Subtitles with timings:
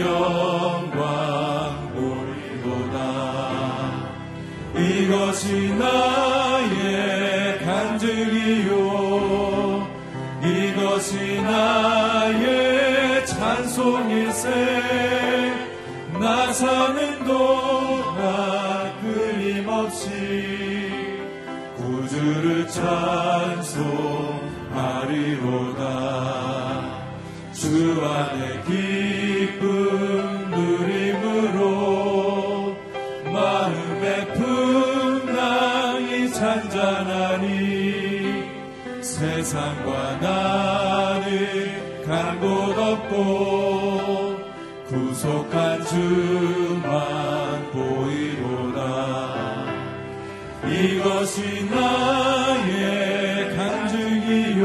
[0.00, 2.96] 영광 보리로다.
[4.76, 8.72] 이것이 나의 간증이요.
[10.44, 14.48] 이것이 나의 찬송일세
[16.20, 20.10] 나 사는 동안 끊임없이
[21.76, 24.11] 구주를 찬송
[43.02, 44.36] 없고
[44.88, 49.32] 구속한 주만 보이로다
[50.68, 54.62] 이것이 나의 간증이요.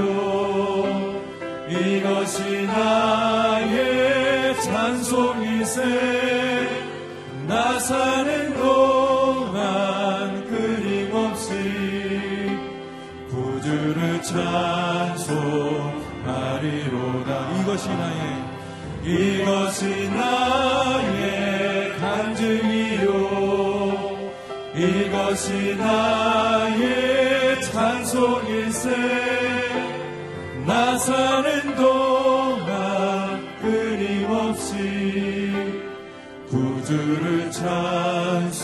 [1.70, 5.84] 이것이 나의 찬송이세.
[7.48, 11.52] 나 사는 동안 끊임없이
[13.30, 17.52] 구주를 찬송 하리로다.
[17.62, 18.37] 이것이 나의
[19.08, 23.08] 이것이 나의 간증이요.
[24.76, 28.90] 이것이 나의 찬송일세
[30.66, 34.76] 나 사는 동안 끊임없이
[36.50, 38.58] 구주를 찬송하리로다.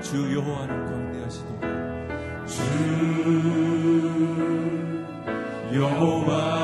[0.00, 0.87] 주 여호와는
[5.78, 6.57] 여호와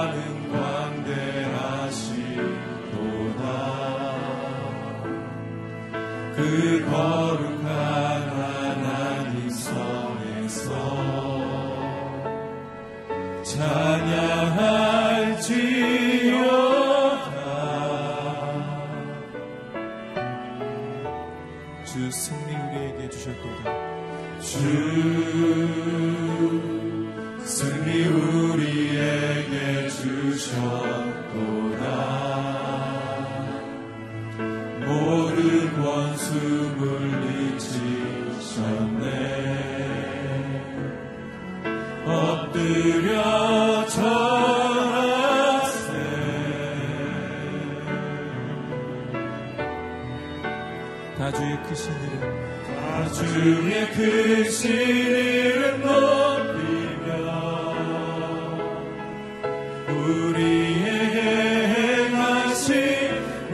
[51.25, 52.21] 다주의 크신 이름.
[53.15, 57.11] 주의 크신 이름 높이며
[59.89, 61.17] 우리에게
[61.73, 62.73] 행하신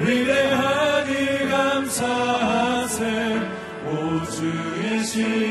[0.00, 1.12] 위대하니
[1.48, 3.04] 감사하세.
[3.86, 3.88] 오
[4.24, 5.49] 주의 신실하신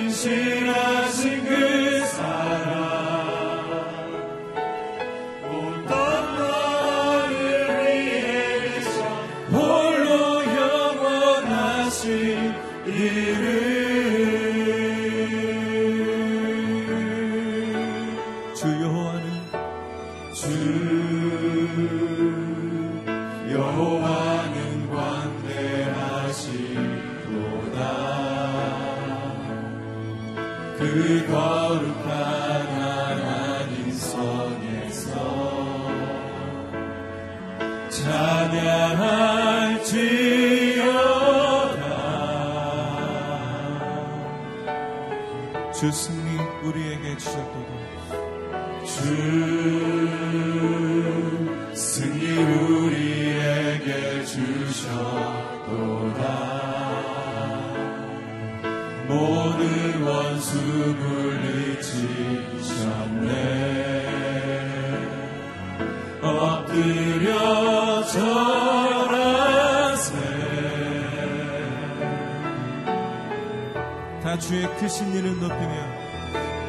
[74.50, 75.74] 주의 크신 일을 높이며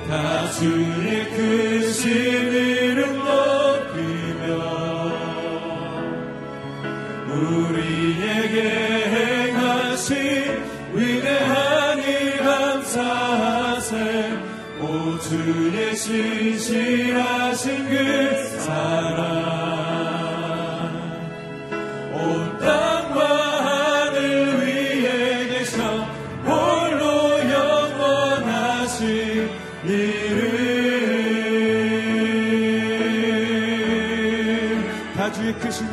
[0.07, 2.11] 다 주의 크신
[2.53, 4.45] 이름 높이며
[7.31, 8.90] 우리에게
[15.31, 19.31] 주의 신실하신 그 사랑.
[22.13, 23.21] 온 땅과
[23.65, 25.79] 하늘 위에 계셔
[26.45, 28.99] 홀로 영원하신
[29.85, 30.41] 이름.
[35.15, 35.87] 다 주의 크신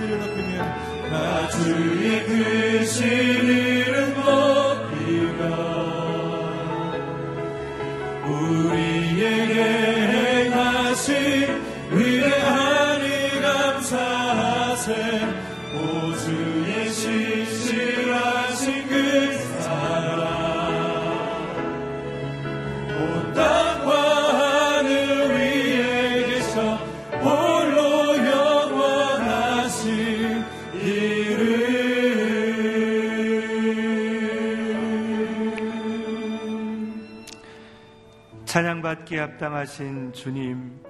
[38.57, 40.81] 찬양받기에 합당하신 주님,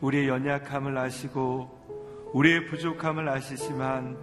[0.00, 4.18] 우리의 연약함을 아시고 우리의 부족함을 아시지만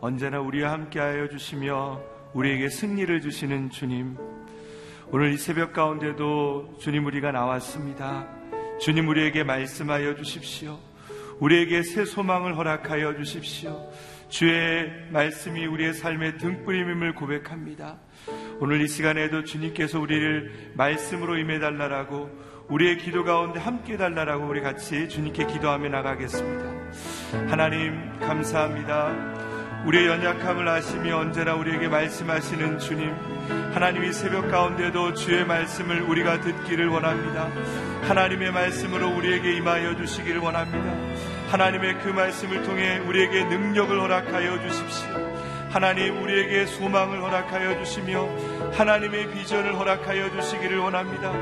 [0.00, 2.00] 언제나 우리와 함께하여 주시며
[2.34, 4.16] 우리에게 승리를 주시는 주님.
[5.08, 8.28] 오늘 이 새벽 가운데도 주님 우리가 나왔습니다.
[8.80, 10.78] 주님 우리에게 말씀하여 주십시오.
[11.40, 13.90] 우리에게 새 소망을 허락하여 주십시오.
[14.28, 17.98] 주의 말씀이 우리의 삶의 등불임을 고백합니다.
[18.60, 22.28] 오늘 이 시간에도 주님께서 우리를 말씀으로 임해달라라고
[22.68, 26.64] 우리의 기도 가운데 함께 해달라라고 우리 같이 주님께 기도하며 나가겠습니다.
[27.48, 29.84] 하나님 감사합니다.
[29.86, 33.14] 우리의 연약함을 아시며 언제나 우리에게 말씀하시는 주님,
[33.72, 37.48] 하나님이 새벽 가운데도 주의 말씀을 우리가 듣기를 원합니다.
[38.08, 40.94] 하나님의 말씀으로 우리에게 임하여 주시기를 원합니다.
[41.52, 45.28] 하나님의 그 말씀을 통해 우리에게 능력을 허락하여 주십시오.
[45.70, 48.26] 하나님 우리에게 소망을 허락하여 주시며
[48.72, 51.32] 하나님의 비전을 허락하여 주시기를 원합니다.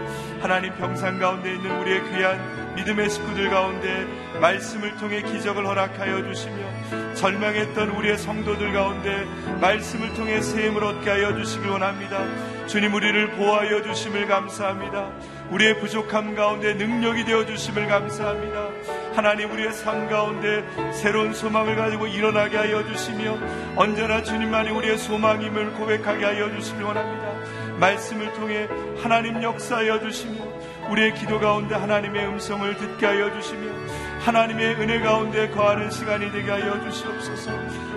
[0.40, 4.06] 하나님 평상 가운데 있는 우리의 귀한 믿음의 식구들 가운데
[4.40, 9.24] 말씀을 통해 기적을 허락하여 주시며 절망했던 우리의 성도들 가운데
[9.60, 12.66] 말씀을 통해 세임을 얻게 하여 주시길 원합니다.
[12.66, 15.10] 주님 우리를 보호하여 주심을 감사합니다.
[15.50, 18.68] 우리의 부족함 가운데 능력이 되어 주심을 감사합니다.
[19.16, 23.38] 하나님 우리의 삶 가운데 새로운 소망을 가지고 일어나게 하여 주시며
[23.74, 27.32] 언제나 주님만이 우리의 소망임을 고백하게 하여 주시길 원합니다.
[27.80, 28.68] 말씀을 통해
[29.02, 30.44] 하나님 역사하여 주시며
[30.90, 33.72] 우리의 기도 가운데 하나님의 음성을 듣게 하여 주시며
[34.20, 37.52] 하나님의 은혜 가운데 거하는 시간이 되게 하여 주시옵소서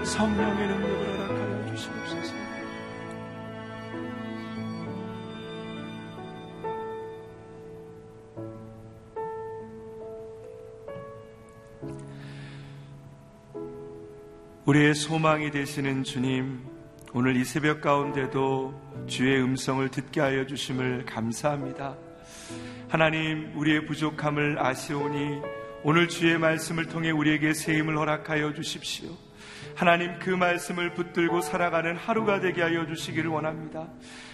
[0.05, 1.18] 성령의 능력을 허
[14.69, 16.63] 우리의 소망이 되시는 주님,
[17.11, 21.97] 오늘 이 새벽 가운데도 주의 음성을 듣게 하여 주심을 감사합니다.
[22.87, 25.41] 하나님, 우리의 부족함을 아시오니
[25.81, 29.09] 오늘 주의 말씀을 통해 우리에게 새 힘을 허락하여 주십시오.
[29.73, 33.87] 하나님 그 말씀을 붙들고 살아가는 하루가 되게 하여 주시기를 원합니다.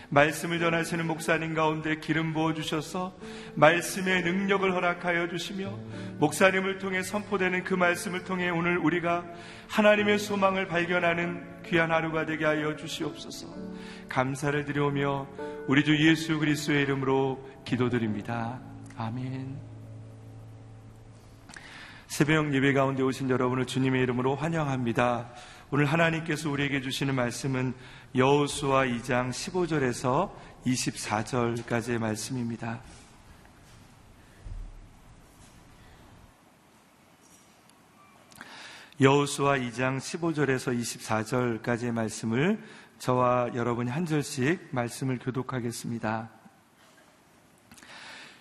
[0.10, 3.16] 말씀을 전하시는 목사님 가운데 기름 부어 주셔서
[3.56, 5.78] 말씀의 능력을 허락하여 주시며
[6.20, 9.26] 목사님을 통해 선포되는 그 말씀을 통해 오늘 우리가
[9.70, 13.48] 하나님의 소망을 발견하는 귀한 하루가 되게 하여 주시옵소서.
[14.10, 15.28] 감사를 드려오며
[15.68, 18.60] 우리 주 예수 그리스도의 이름으로 기도드립니다.
[18.98, 19.76] 아멘.
[22.08, 25.32] 새벽 예배 가운데 오신 여러분을 주님의 이름으로 환영합니다.
[25.72, 27.74] 오늘 하나님께서 우리에게 주시는 말씀은
[28.16, 30.32] 여호수아 2장 15절에서
[30.64, 32.82] 24절까지의 말씀입니다.
[39.02, 42.64] 여호수아 2장 15절에서 24절까지의 말씀을
[43.00, 46.30] 저와 여러분이 한 절씩 말씀을 교독하겠습니다.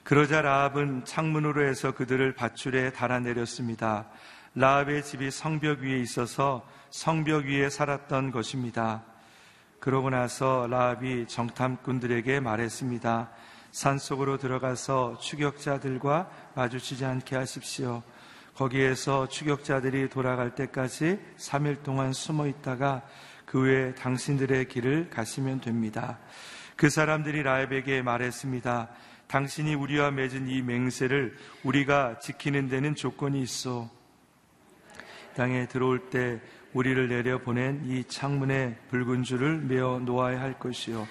[0.03, 4.11] 그러자 라합은 창문으로 해서 그들을 밧줄에 달아내렸습니다.
[4.55, 6.65] 라합의 집이 성벽 위에 있어서
[6.95, 9.03] 성벽 위에 살았던 것입니다.
[9.81, 13.31] 그러고 나서 라합이 정탐꾼들에게 말했습니다.
[13.73, 18.05] 산속으로 들어가서 추격자들과 마주치지 않게 하십시오.
[18.55, 23.03] 거기에서 추격자들이 돌아갈 때까지 3일 동안 숨어 있다가
[23.45, 26.21] 그 후에 당신들의 길을 가시면 됩니다.
[26.77, 28.89] 그 사람들이 라합에게 말했습니다.
[29.27, 33.91] 당신이 우리와 맺은 이 맹세를 우리가 지키는 데는 조건이 있어.
[35.35, 36.41] 땅에 들어올 때
[36.75, 41.07] 우리를 내려 보낸 이 창문에 붉은 줄을 메어 놓아야 할 것이요.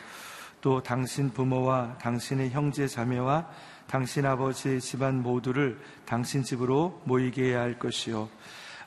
[0.59, 3.49] 또 당신 부모와 당신의 형제 자매와
[3.87, 8.29] 당신 아버지 집안 모두를 당신 집으로 모이게 해야 할 것이요.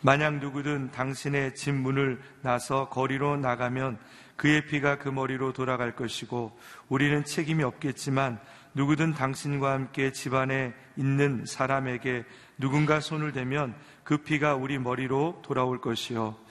[0.02, 3.98] 만약 누구든 당신의 집 문을 나서 거리로 나가면
[4.36, 8.38] 그의 피가 그 머리로 돌아갈 것이고 우리는 책임이 없겠지만
[8.74, 12.24] 누구든 당신과 함께 집안에 있는 사람에게
[12.58, 16.45] 누군가 손을 대면 그 피가 우리 머리로 돌아올 것이요.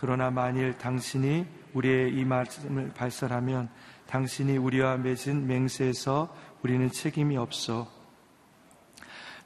[0.00, 3.68] 그러나 만일 당신이 우리의 이 말씀을 발설하면
[4.06, 7.90] 당신이 우리와 맺은 맹세에서 우리는 책임이 없어.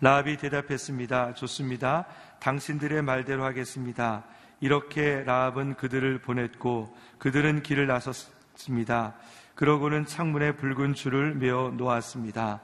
[0.02, 1.32] 라합이 대답했습니다.
[1.32, 2.04] 좋습니다.
[2.40, 4.24] 당신들의 말대로 하겠습니다.
[4.60, 9.14] 이렇게 라합은 그들을 보냈고 그들은 길을 나섰습니다.
[9.54, 12.60] 그러고는 창문에 붉은 줄을 메어 놓았습니다.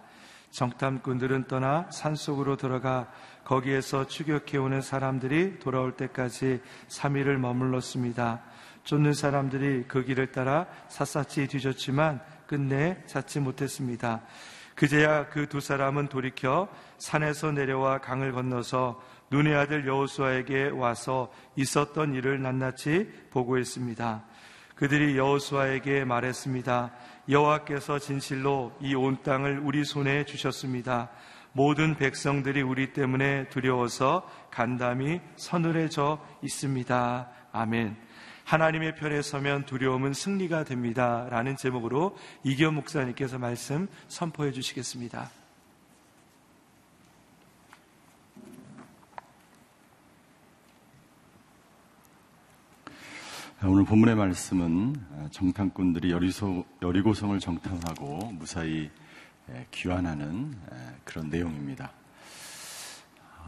[0.51, 3.11] 정탐꾼들은 떠나 산속으로 들어가
[3.49, 8.43] 거기에서 추격해오는 사람들이 돌아올 때까지 3일을 머물렀습니다.
[8.85, 14.21] 쫓는 사람들이 그 길을 따라 샅샅이 뒤졌지만 끝내 찾지 못했습니다.
[14.75, 22.43] 그제야 그 두 사람은 돌이켜 산에서 내려와 강을 건너서 눈의 아들 여호수아에게 와서 있었던 일을
[22.43, 24.25] 낱낱이 보고했습니다.
[24.75, 26.93] 그들이 여호수아에게 말했습니다.
[27.31, 31.11] 여호와께서 진실로 이 온 땅을 우리 손에 주셨습니다.
[31.59, 37.29] 모든 백성들이 우리 때문에 두려워서 간담이 서늘해져 있습니다.
[37.51, 37.97] 아멘.
[38.45, 41.27] 하나님의 편에 서면 두려움은 승리가 됩니다.
[41.31, 45.33] 라는 제목으로 이기현 목사님께서 말씀 선포해 주시겠습니다.
[53.65, 54.95] 오늘 본문의 말씀은
[55.33, 58.89] 정탐꾼들이 여리소, 여리고성을 정탐하고 무사히
[59.71, 60.55] 귀환하는
[61.05, 61.93] 그런 내용입니다.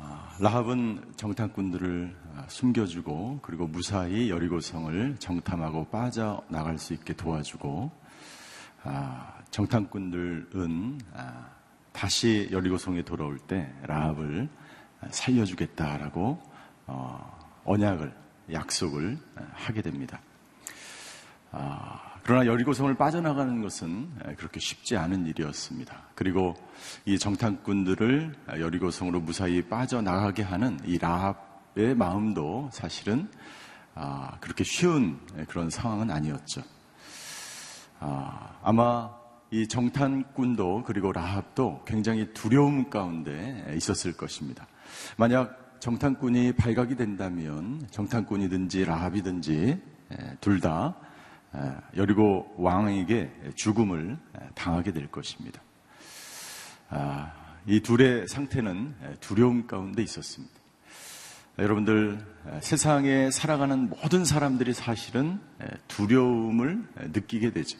[0.02, 7.90] 아, 라합은 정탐꾼들을 아, 숨겨주고 그리고 무사히 여리고성을 정탐하고 빠져나갈 수 있게 도와주고
[8.84, 11.00] 아, 정탐꾼들은
[11.92, 14.48] 다시 여리고성에 돌아올 때 라합을
[15.10, 16.40] 살려주겠다라고
[16.86, 18.14] 어, 언약을
[18.52, 19.18] 약속을
[19.52, 20.20] 하게 됩니다.
[22.20, 26.08] 아, 그러나 여리고성을 빠져나가는 것은 그렇게 쉽지 않은 일이었습니다.
[26.14, 26.54] 그리고
[27.06, 33.28] 이 정탐꾼들을 여리고성으로 무사히 빠져나가게 하는 이 라합의 마음도 사실은
[33.94, 36.62] 아, 그렇게 쉬운 그런 상황은 아니었죠.
[38.00, 39.10] 아, 아마
[39.50, 44.66] 이 정탐꾼도 그리고 라합도 굉장히 두려움 가운데 있었을 것입니다.
[45.16, 49.82] 만약 정탐꾼이 발각이 된다면 정탐꾼이든지 라합이든지
[50.40, 50.96] 둘다
[51.96, 54.18] 여리고 왕에게 죽음을
[54.54, 55.60] 당하게 될 것입니다.
[56.88, 57.32] 아,
[57.66, 60.54] 이 둘의 상태는 두려움 가운데 있었습니다.
[61.58, 62.24] 여러분들
[62.62, 65.40] 세상에 살아가는 모든 사람들이 사실은
[65.88, 67.78] 두려움을 느끼게 되죠.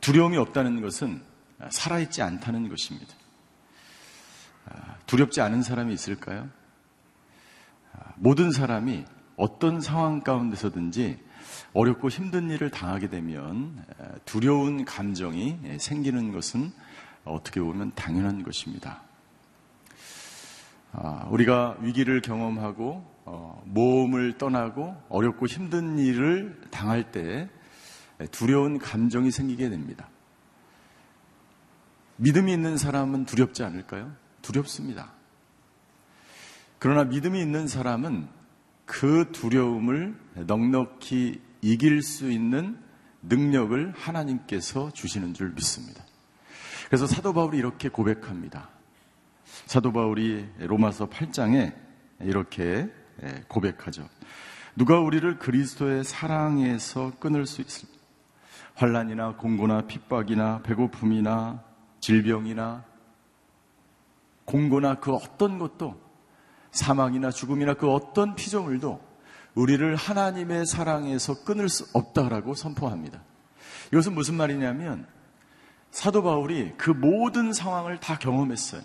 [0.00, 1.22] 두려움이 없다는 것은
[1.70, 3.14] 살아있지 않다는 것입니다.
[4.66, 6.50] 아, 두렵지 않은 사람이 있을까요?
[7.92, 9.04] 아, 모든 사람이
[9.36, 11.18] 어떤 상황 가운데서든지
[11.72, 13.84] 어렵고 힘든 일을 당하게 되면
[14.24, 16.72] 두려운 감정이 생기는 것은
[17.24, 19.02] 어떻게 보면 당연한 것입니다.
[20.92, 27.50] 아, 우리가 위기를 경험하고 어, 모험을 떠나고 어렵고 힘든 일을 당할 때
[28.30, 30.08] 두려운 감정이 생기게 됩니다.
[32.16, 34.14] 믿음이 있는 사람은 두렵지 않을까요?
[34.40, 35.12] 두렵습니다.
[36.78, 38.28] 그러나 믿음이 있는 사람은
[38.86, 42.78] 그 두려움을 넉넉히 이길 수 있는
[43.22, 46.04] 능력을 하나님께서 주시는 줄 믿습니다.
[46.86, 48.70] 그래서 사도 바울이 이렇게 고백합니다.
[49.66, 51.74] 사도 바울이 로마서 8장에
[52.20, 52.88] 이렇게
[53.48, 54.08] 고백하죠.
[54.76, 57.98] 누가 우리를 그리스도의 사랑에서 끊을 수 있습니까?
[58.74, 61.64] 환란이나 공고나 핍박이나 배고픔이나
[61.98, 62.84] 질병이나
[64.44, 66.05] 공고나 그 어떤 것도
[66.76, 69.00] 사망이나 죽음이나 그 어떤 피조물도
[69.54, 73.20] 우리를 하나님의 사랑에서 끊을 수 없다라고 선포합니다.
[73.92, 75.06] 이것은 무슨 말이냐면
[75.90, 78.82] 사도 바울이 그 모든 상황을 다 경험했어요.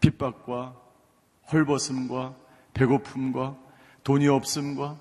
[0.00, 0.74] 핍박과
[1.52, 2.34] 헐벗음과
[2.72, 3.56] 배고픔과
[4.04, 4.96] 돈이 없음과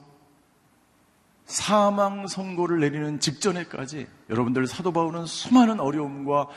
[1.45, 6.47] 사망 선고를 내리는 직전에까지 여러분들 사도 바울은 수많은 어려움과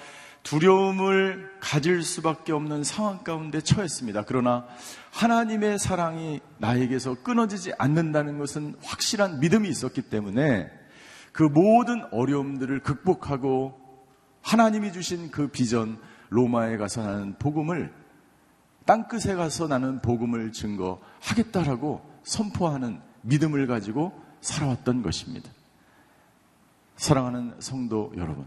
[0.43, 4.25] 두려움을 가질 수밖에 없는 상황 가운데 처했습니다.
[4.27, 4.67] 그러나
[5.13, 10.71] 하나님의 사랑이 나에게서 끊어지지 않는다는 것은 확실한 믿음이 있었기 때문에
[11.33, 13.79] 그 모든 어려움들을 극복하고
[14.43, 15.99] 하나님이 주신 그 비전
[16.31, 17.93] 로마에 가서 나는 복음을
[18.87, 25.51] 땅끝에 가서 나는 복음을 증거하겠다라고 선포하는 믿음을 가지고 살아왔던 것입니다.
[26.97, 28.47] 사랑하는 성도 여러분,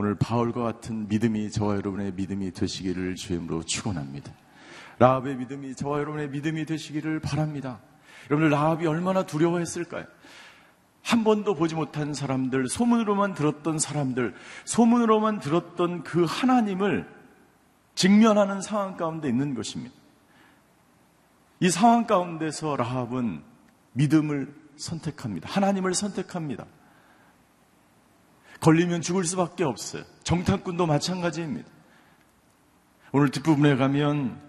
[0.00, 4.32] 오늘 바울과 같은 믿음이 저와 여러분의 믿음이 되시기를 주임으로 축원합니다.
[4.98, 7.80] 라합의 믿음이 저와 여러분의 믿음이 되시기를 바랍니다.
[8.30, 10.06] 여러분들 라합이 얼마나 두려워했을까요?
[11.02, 17.06] 한 번도 보지 못한 사람들, 소문으로만 들었던 사람들, 소문으로만 들었던 그 하나님을
[17.94, 19.94] 직면하는 상황 가운데 있는 것입니다.
[21.60, 23.42] 이 상황 가운데서 라합은
[23.92, 25.50] 믿음을 선택합니다.
[25.50, 26.64] 하나님을 선택합니다.
[28.60, 30.04] 걸리면 죽을 수밖에 없어요.
[30.22, 31.68] 정탐꾼도 마찬가지입니다.
[33.12, 34.40] 오늘 뒷부분에 가면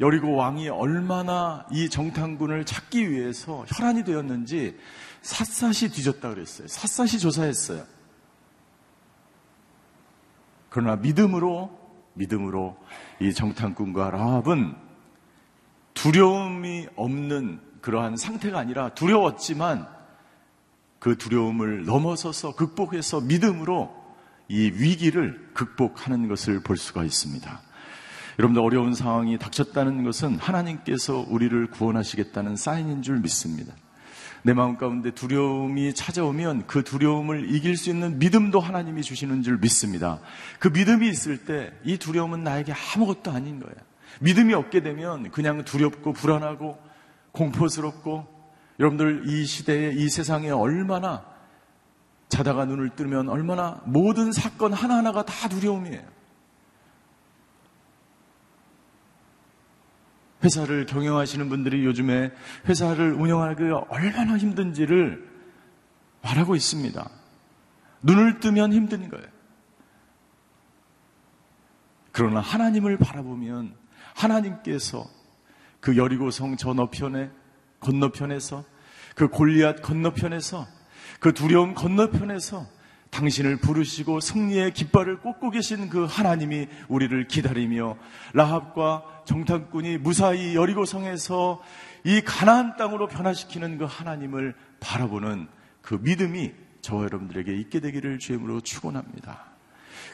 [0.00, 4.78] 여리고 왕이 얼마나 이 정탐꾼을 찾기 위해서 혈안이 되었는지
[5.22, 6.66] 샅샅이 뒤졌다 그랬어요.
[6.68, 7.84] 샅샅이 조사했어요.
[10.70, 11.78] 그러나 믿음으로
[12.14, 12.76] 믿음으로
[13.20, 14.74] 이 정탐꾼과 라합은
[15.94, 19.86] 두려움이 없는 그러한 상태가 아니라 두려웠지만
[21.02, 23.92] 그 두려움을 넘어서서 극복해서 믿음으로
[24.46, 27.60] 이 위기를 극복하는 것을 볼 수가 있습니다.
[28.38, 33.74] 여러분들 어려운 상황이 닥쳤다는 것은 하나님께서 우리를 구원하시겠다는 사인인 줄 믿습니다.
[34.44, 40.20] 내 마음 가운데 두려움이 찾아오면 그 두려움을 이길 수 있는 믿음도 하나님이 주시는 줄 믿습니다.
[40.60, 43.74] 그 믿음이 있을 때 이 두려움은 나에게 아무것도 아닌 거예요.
[44.20, 46.78] 믿음이 없게 되면 그냥 두렵고 불안하고
[47.32, 48.31] 공포스럽고
[48.82, 51.24] 여러분들 이 시대에 이 세상에 얼마나
[52.28, 56.02] 자다가 눈을 뜨면 얼마나 모든 사건 하나하나가 다 두려움이에요.
[60.42, 62.32] 회사를 경영하시는 분들이 요즘에
[62.66, 65.30] 회사를 운영하기가 얼마나 힘든지를
[66.22, 67.08] 말하고 있습니다.
[68.02, 69.26] 눈을 뜨면 힘든 거예요.
[72.10, 73.76] 그러나 하나님을 바라보면
[74.14, 75.06] 하나님께서
[75.78, 77.30] 그 여리고성 저너편에
[77.78, 78.71] 건너편에서
[79.14, 80.66] 그 골리앗 건너편에서
[81.20, 82.66] 그 두려움 건너편에서
[83.10, 87.96] 당신을 부르시고 승리의 깃발을 꽂고 계신 그 하나님이 우리를 기다리며
[88.32, 91.62] 라합과 정탐꾼이 무사히 여리고성에서
[92.04, 95.46] 이 가나안 땅으로 변화시키는 그 하나님을 바라보는
[95.82, 99.44] 그 믿음이 저와 여러분들에게 있게 되기를 주임으로 축원합니다.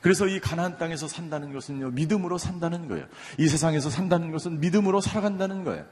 [0.03, 3.07] 그래서 이 가나안 땅에서 산다는 것은요 믿음으로 산다는 거예요.
[3.39, 5.87] 이 세상에서 산다는 것은 믿음으로 살아간다는 거예요.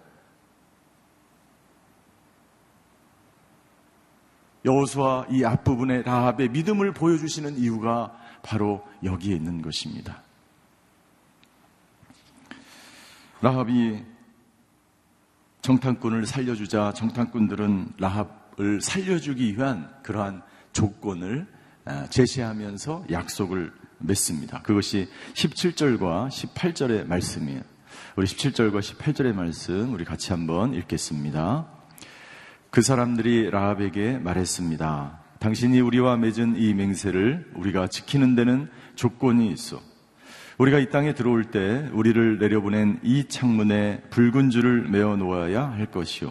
[4.66, 10.22] 여호수아 이 앞부분에 라합의 믿음을 보여주시는 이유가 바로 여기에 있는 것입니다.
[13.40, 14.02] 라합이
[15.62, 21.46] 정탐꾼을 살려주자 정탐꾼들은 라합을 살려주기 위한 그러한 조건을
[21.84, 24.60] 아, 제시하면서 약속을 맺습니다.
[24.62, 27.62] 그것이 17절과 18절의 말씀이에요.
[28.16, 31.75] 우리 17절과 18절의 말씀 우리 같이 한번 읽겠습니다.
[32.76, 35.18] 그 사람들이 라합에게 말했습니다.
[35.38, 39.80] 당신이 우리와 맺은 이 맹세를 우리가 지키는 데는 조건이 있어.
[40.58, 46.30] 우리가 이 땅에 들어올 때 우리를 내려보낸 이 창문에 붉은 줄을 메어 놓아야 할 것이요.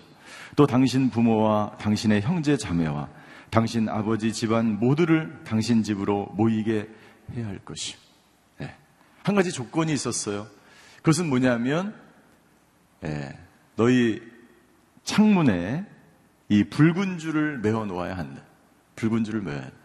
[0.55, 3.09] 또 당신 부모와 당신의 형제 자매와
[3.49, 6.87] 당신 아버지 집안 모두를 당신 집으로 모이게
[7.33, 7.97] 해야 할 것이요.
[8.59, 8.75] 네.
[9.23, 10.45] 한 가지 조건이 있었어요.
[10.97, 11.95] 그것은 뭐냐면,
[13.01, 13.35] 네.
[13.75, 14.21] 너희
[15.05, 15.94] 창문에
[16.49, 18.41] 이 붉은 줄을 메어 놓아야 한다.
[18.95, 19.77] 붉은 줄을 메어야 한다.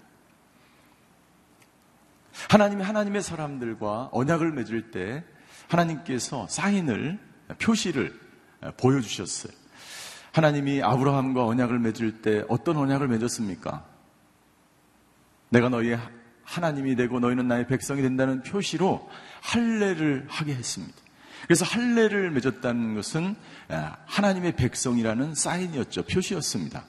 [2.49, 5.25] 하나님이 하나님의 사람들과 언약을 맺을 때
[5.68, 7.18] 하나님께서 사인을,
[7.59, 8.18] 표시를
[8.77, 9.53] 보여주셨어요.
[10.33, 13.85] 하나님이 아브라함과 언약을 맺을 때 어떤 언약을 맺었습니까?
[15.49, 15.99] 내가 너희의
[16.44, 19.09] 하나님이 되고 너희는 나의 백성이 된다는 표시로
[19.42, 20.96] 할례를 하게 했습니다.
[21.44, 23.37] 그래서 할례를 맺었다는 것은
[23.68, 26.05] 아, 하나님의 백성이라는 사인이었죠.
[26.05, 26.85] 표시였습니다.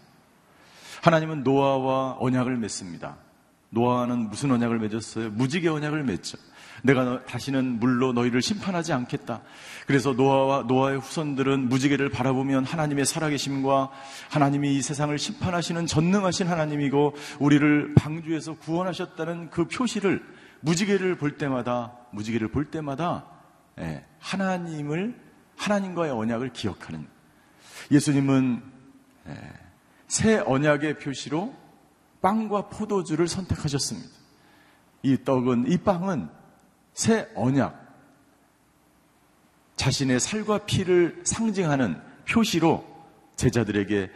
[1.01, 3.17] 하나님은 노아와 언약을 맺습니다.
[3.69, 5.31] 노아는 무슨 언약을 맺었어요?
[5.31, 6.37] 무지개 언약을 맺죠.
[6.83, 9.41] 내가 너, 다시는 물로 너희를 심판하지 않겠다.
[9.87, 13.89] 그래서 노아와 노아의 후손들은 무지개를 바라보면 하나님의 살아계심과
[14.29, 20.23] 하나님이 이 세상을 심판하시는 전능하신 하나님이고 우리를 방주에서 구원하셨다는 그 표시를
[20.61, 23.30] 무지개를 볼 때마다 무지개를 볼 때마다 예,
[24.19, 25.19] 하나님을
[25.55, 27.07] 하나님과의 언약을 기억하는
[27.91, 28.63] 예수님은
[29.27, 29.53] 예,
[30.07, 31.53] 새 언약의 표시로
[32.21, 34.09] 빵과 포도주를 선택하셨습니다.
[35.03, 36.29] 이 떡은, 이 빵은
[36.93, 37.79] 새 언약,
[39.75, 42.85] 자신의 살과 피를 상징하는 표시로
[43.35, 44.11] 제자들에게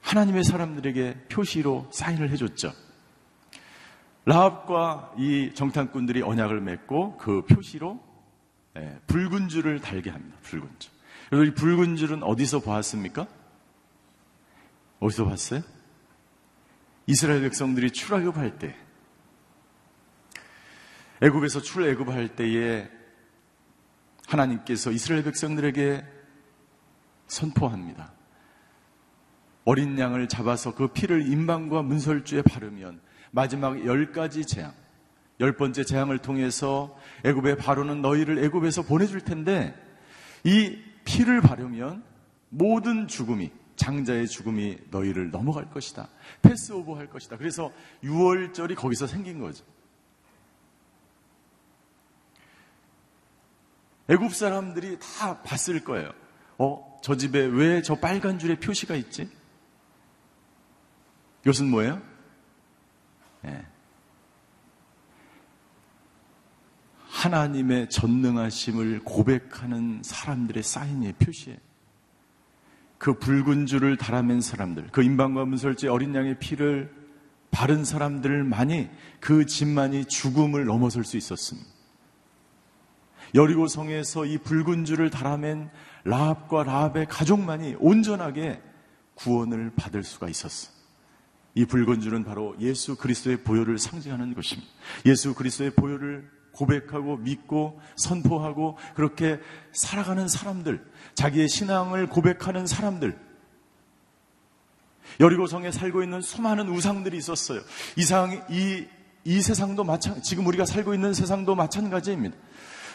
[0.00, 2.72] 하나님의 사람들에게 표시로 사인을 해줬죠.
[4.26, 8.00] 라합과 이 정탐꾼들이 언약을 맺고 그 표시로
[8.76, 10.36] 예, 붉은 줄을 달게 합니다.
[10.42, 10.92] 붉은 줄.
[11.28, 13.26] 그래서 이 붉은 줄은 어디서 보았습니까?
[15.00, 15.62] 어디서 봤어요?
[17.06, 18.76] 이스라엘 백성들이 출애굽할 때
[21.22, 22.90] 애굽에서 출애굽할 때에
[24.26, 26.04] 하나님께서 이스라엘 백성들에게
[27.26, 28.12] 선포합니다.
[29.64, 34.74] 어린 양을 잡아서 그 피를 인방과 문설주에 바르면 마지막 열 가지 재앙,
[35.40, 39.74] 열 번째 재앙을 통해서 애굽의 바로는 너희를 애굽에서 보내줄 텐데
[40.44, 42.04] 이 피를 바르면
[42.50, 46.08] 모든 죽음이 장자의 죽음이 너희를 넘어갈 것이다.
[46.42, 47.36] 패스오버 할 것이다.
[47.36, 47.72] 그래서
[48.04, 49.64] 6월절이 거기서 생긴 거죠.
[54.08, 56.12] 애굽 사람들이 다 봤을 거예요.
[56.58, 59.28] 어, 저 집에 왜 저 빨간 줄에 표시가 있지?
[61.42, 62.00] 이것은 뭐예요?
[63.42, 63.66] 네.
[67.24, 71.58] 하나님의 전능하심을 고백하는 사람들의 사인이에요, 표시에.
[72.98, 76.92] 그 붉은 줄을 달아맨 사람들, 그 인방과 문설지 어린 양의 피를
[77.50, 81.66] 바른 사람들만이 그 집만이 죽음을 넘어설 수 있었습니다.
[83.34, 85.70] 여리고 성에서 이 붉은 줄을 달아맨
[86.04, 88.60] 라합과 라합의 가족만이 온전하게
[89.14, 90.72] 구원을 받을 수가 있었어.
[91.54, 94.70] 이 붉은 줄은 바로 예수 그리스도의 보혈을 상징하는 것입니다.
[95.06, 99.40] 예수 그리스도의 보혈을 고백하고 믿고 선포하고 그렇게
[99.72, 103.18] 살아가는 사람들, 자기의 신앙을 고백하는 사람들,
[105.20, 107.60] 여리고성에 살고 있는 수많은 우상들이 있었어요.
[107.96, 108.86] 이상, 이,
[109.24, 112.36] 이 세상도 마찬, 지금 우리가 살고 있는 세상도 마찬가지입니다.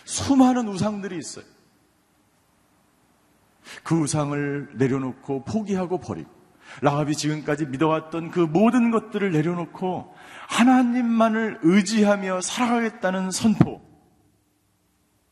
[0.06, 1.46] 수많은 우상들이 있어요.
[3.84, 6.39] 그 우상을 내려놓고 포기하고 버리고,
[6.82, 10.16] 라합이 지금까지 믿어왔던 그 모든 것들을 내려놓고
[10.48, 13.82] 하나님만을 의지하며 살아가겠다는 선포.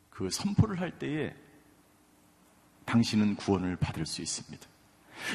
[0.09, 1.33] 그 선포를 할 때에
[2.85, 4.65] 당신은 구원을 받을 수 있습니다.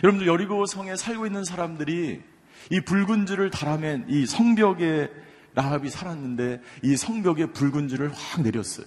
[0.03, 2.23] 여러분들 여리고 성에 살고 있는 사람들이
[2.71, 5.11] 이 붉은 줄을 달아맨 이 성벽에
[5.55, 8.87] 라합이 살았는데 이 성벽에 붉은 줄을 확 내렸어요.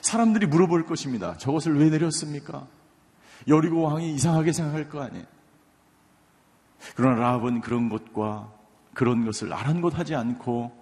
[0.00, 1.36] 사람들이 물어볼 것입니다.
[1.38, 2.66] 저것을 왜 내렸습니까?
[3.46, 5.24] 여리고 왕이 이상하게 생각할 거 아니에요.
[6.94, 8.52] 그러나 라합은 그런 것과
[8.94, 10.78] 그런 것을 아랑곳하지 않고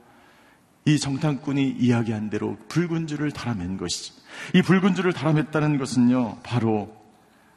[0.87, 4.13] 이 정탐꾼이 이야기한 대로 붉은 줄을 달아맨 것이지.
[4.55, 6.97] 이 붉은 줄을 달아맸다는 것은요, 바로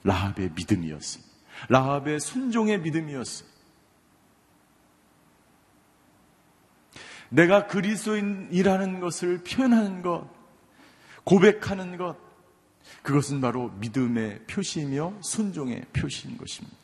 [0.03, 1.31] 라합의 믿음이었습니다.
[1.69, 3.59] 라합의 순종의 믿음이었습니다.
[7.29, 10.27] 내가 그리스도인이라는 것을 표현하는 것,
[11.23, 12.17] 고백하는 것,
[13.03, 16.78] 그것은 바로 믿음의 표시이며 순종의 표시인 것입니다.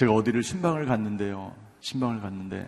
[0.00, 1.54] 제가 어디를 신방을 갔는데요.
[1.80, 2.66] 신방을 갔는데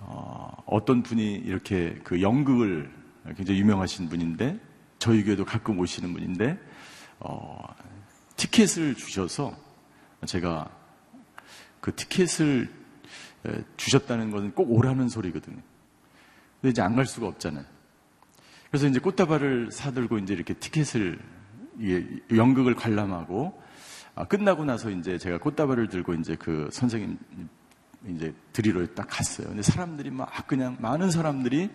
[0.00, 2.90] 어, 떤 분이 이렇게 그 연극을
[3.36, 4.58] 굉장히 유명하신 분인데
[4.98, 6.58] 저희 교회도 가끔 오시는 분인데
[7.20, 7.62] 어,
[8.34, 9.56] 티켓을 주셔서
[10.26, 10.68] 제가
[11.80, 12.68] 그 티켓을
[13.76, 15.62] 주셨다는 것은 꼭 오라는 소리거든요.
[16.60, 17.64] 근데 이제 안 갈 수가 없잖아요.
[18.72, 21.20] 그래서 이제 꽃다발을 사들고 이제 이렇게 티켓을
[22.34, 23.67] 연극을 관람하고
[24.18, 27.16] 아, 끝나고 나서 이제 제가 꽃다발을 들고 이제 그 선생님
[28.08, 29.46] 이제 드리러 딱 갔어요.
[29.46, 31.70] 근데 사람들이 막 그냥 많은 사람들이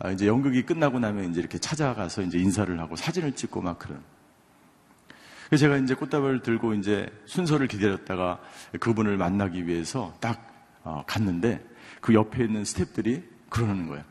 [0.00, 4.02] 아, 이제 연극이 끝나고 나면 이제 이렇게 찾아가서 이제 인사를 하고 사진을 찍고 막 그런.
[5.46, 8.40] 그래서 제가 이제 꽃다발을 들고 이제 순서를 기다렸다가
[8.80, 10.48] 그분을 만나기 위해서 딱
[10.82, 11.64] 어, 갔는데
[12.00, 14.02] 그 옆에 있는 스탭들이 그러는 거예요.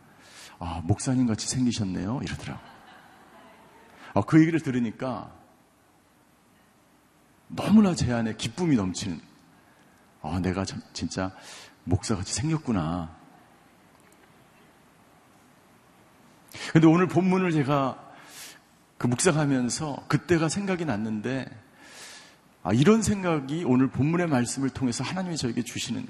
[0.60, 2.22] 아, 목사님 같이 생기셨네요.
[2.24, 2.62] 이러더라고.
[4.14, 5.39] 아, 그 얘기를 들으니까
[7.50, 9.20] 너무나 제 안에 기쁨이 넘치는,
[10.22, 11.32] 아, 내가 진짜
[11.84, 13.18] 목사같이 생겼구나.
[16.72, 18.12] 근데 오늘 본문을 제가
[18.98, 21.46] 그 묵상하면서 그때가 생각이 났는데,
[22.62, 26.06] 아, 이런 생각이 오늘 본문의 말씀을 통해서 하나님이 저에게 주시는.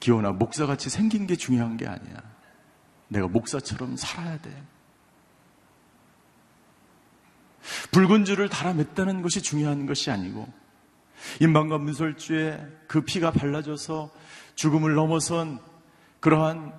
[0.00, 2.16] 기원아, 목사같이 생긴 게 중요한 게 아니야.
[3.08, 4.50] 내가 목사처럼 살아야 돼.
[7.90, 10.46] 붉은 줄을 달아맸다는 것이 중요한 것이 아니고
[11.40, 14.10] 인방과 문설주에 그 피가 발라져서
[14.54, 15.60] 죽음을 넘어선
[16.20, 16.72] 그러한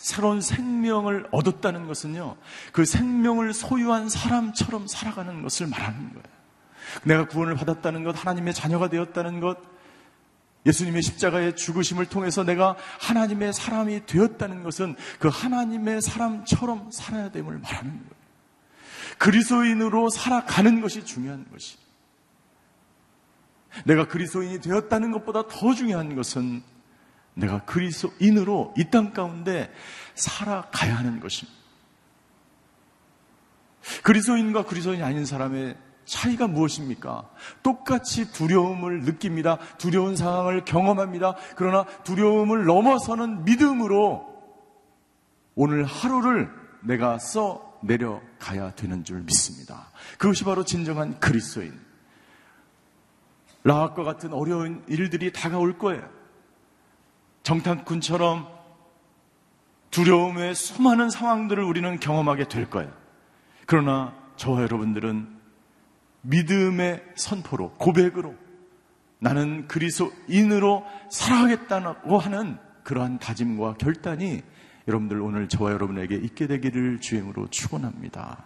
[0.00, 2.36] 새로운 생명을 얻었다는 것은요,
[2.72, 6.40] 그 생명을 소유한 사람처럼 살아가는 것을 말하는 거예요.
[7.04, 9.58] 내가 구원을 받았다는 것, 하나님의 자녀가 되었다는 것,
[10.64, 17.90] 예수님의 십자가의 죽으심을 통해서 내가 하나님의 사람이 되었다는 것은 그 하나님의 사람처럼 살아야 됨을 말하는
[17.90, 18.19] 거예요.
[19.20, 21.76] 그리스도인으로 살아가는 것이 중요한 것이.
[23.84, 26.62] 내가 그리스도인이 되었다는 것보다 더 중요한 것은
[27.34, 29.72] 내가 그리스도인으로 이 땅 가운데
[30.14, 31.60] 살아가야 하는 것입니다.
[34.02, 37.30] 그리스도인과 그리스도인이 아닌 사람의 차이가 무엇입니까?
[37.62, 39.58] 똑같이 두려움을 느낍니다.
[39.76, 41.36] 두려운 상황을 경험합니다.
[41.56, 44.26] 그러나 두려움을 넘어서는 믿음으로
[45.54, 49.90] 오늘 하루를 내가 써 내려가야 되는 줄 믿습니다.
[50.18, 51.78] 그것이 바로 진정한 그리스도인.
[53.64, 56.08] 라합과 같은 어려운 일들이 다가올 거예요.
[57.42, 58.48] 정탐꾼처럼
[59.90, 62.92] 두려움의 수많은 상황들을 우리는 경험하게 될 거예요.
[63.66, 65.40] 그러나 저와 여러분들은
[66.22, 68.34] 믿음의 선포로, 고백으로
[69.18, 74.42] 나는 그리스도인으로 살아가겠다고 하는 그러한 다짐과 결단이
[74.90, 78.44] 여러분들 오늘 저와 여러분에게 있게 되기를 주행으로 축원합니다.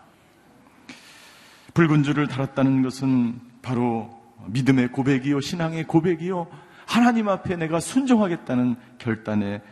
[1.73, 6.47] 붉은 줄을 달았다는 것은 바로 믿음의 고백이요, 신앙의 고백이요,
[6.87, 9.63] 하나님 앞에 내가 순종하겠다는 결단의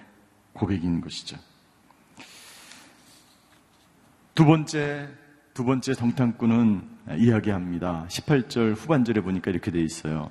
[0.54, 1.36] 고백인 것이죠.
[4.34, 5.08] 두 번째,
[5.52, 8.06] 두 번째 정탐꾼은 이야기합니다.
[8.08, 10.30] 18절 후반절에 보니까 이렇게 돼 있어요.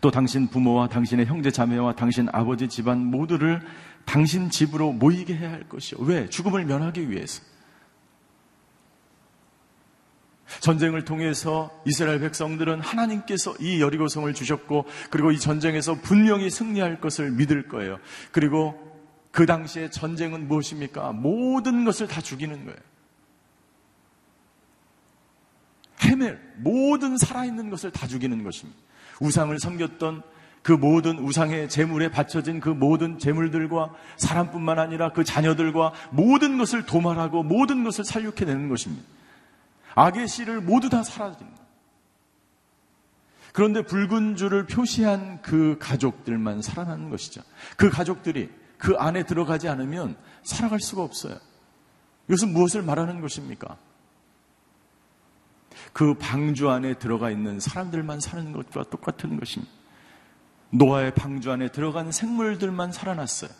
[0.00, 3.60] 또 당신 부모와 당신의 형제 자매와 당신 아버지 집안 모두를
[4.04, 6.00] 당신 집으로 모이게 해야 할 것이요.
[6.00, 6.28] 왜?
[6.28, 7.42] 죽음을 면하기 위해서.
[10.60, 17.68] 전쟁을 통해서 이스라엘 백성들은 하나님께서 이 여리고성을 주셨고 그리고 이 전쟁에서 분명히 승리할 것을 믿을
[17.68, 17.98] 거예요.
[18.32, 18.90] 그리고
[19.30, 21.12] 그 당시에 전쟁은 무엇입니까?
[21.12, 22.78] 모든 것을 다 죽이는 거예요.
[26.02, 28.80] 헤멜, 모든 살아있는 것을 다 죽이는 것입니다.
[29.20, 30.22] 우상을 섬겼던
[30.62, 37.42] 그 모든 우상의 재물에 바쳐진 그 모든 재물들과 사람뿐만 아니라 그 자녀들과 모든 것을 도말하고
[37.42, 39.04] 모든 것을 살육해내는 것입니다.
[39.94, 41.02] 악의 씨를 모두 다
[41.46, 41.60] 거예요.
[43.52, 47.42] 그런데 붉은 줄을 표시한 그 가족들만 살아나는 것이죠.
[47.76, 51.36] 그 가족들이 그 안에 들어가지 않으면 살아갈 수가 없어요.
[52.28, 53.76] 이것은 무엇을 말하는 것입니까?
[55.92, 59.79] 그 방주 안에 들어가 있는 사람들만 사는 것과 똑같은 것입니다.
[60.70, 63.50] 노아의 방주 안에 들어간 생물들만 살아났어요.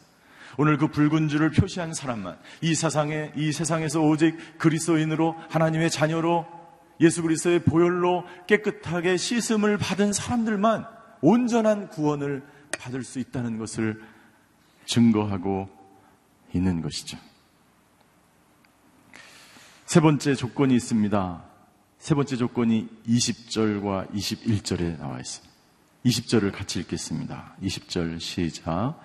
[0.59, 6.46] 오늘 그 붉은 줄을 표시한 사람만 이 세상에 이 세상에서 오직 그리스도인으로 하나님의 자녀로
[7.01, 10.87] 예수 그리스도의 보혈로 깨끗하게 씻음을 받은 사람들만
[11.23, 12.42] 온전한 구원을
[12.79, 14.03] 받을 수 있다는 것을
[14.87, 15.68] 증거하고
[16.53, 17.16] 있는 것이죠.
[19.87, 21.44] 세 번째 조건이 있습니다.
[21.99, 25.50] 세 번째 조건이 20절과 21절에 나와 있습니다.
[26.05, 27.57] 20절을 같이 읽겠습니다.
[27.63, 28.99] 20절 시작.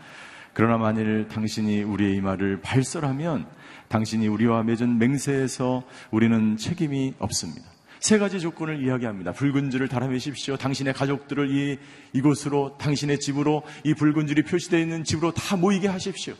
[0.53, 3.45] 그러나 만일 당신이 우리의 이 말을 발설하면
[3.89, 7.69] 당신이 우리와 맺은 맹세에서 우리는 책임이 없습니다.
[7.99, 9.33] 세 가지 조건을 이야기합니다.
[9.33, 10.57] 붉은 줄을 달아매십시오.
[10.57, 11.79] 당신의 가족들을 이,
[12.13, 16.35] 이곳으로, 당신의 집으로, 이 붉은 줄이 표시되어 있는 집으로 다 모이게 하십시오.